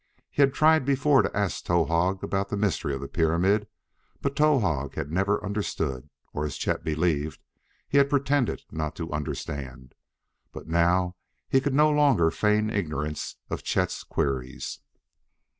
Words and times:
He 0.31 0.41
had 0.41 0.51
tried 0.55 0.83
before 0.83 1.21
to 1.21 1.37
ask 1.37 1.63
Towahg 1.63 2.23
about 2.23 2.49
the 2.49 2.57
mystery 2.57 2.95
of 2.95 3.01
the 3.01 3.07
pyramid, 3.07 3.67
but 4.19 4.35
Towahg 4.35 4.95
had 4.95 5.11
never 5.11 5.45
understood, 5.45 6.09
or, 6.33 6.43
as 6.43 6.57
Chet 6.57 6.83
believed, 6.83 7.39
he 7.87 7.99
had 7.99 8.09
pretended 8.09 8.63
not 8.71 8.95
to 8.95 9.13
understand. 9.13 9.93
But 10.51 10.65
now 10.67 11.17
he 11.47 11.61
could 11.61 11.75
no 11.75 11.91
longer 11.91 12.31
feign 12.31 12.71
ignorance 12.71 13.35
of 13.51 13.61
Chet's 13.61 14.03
queries. 14.03 14.79